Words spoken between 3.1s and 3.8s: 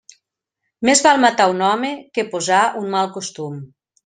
costum.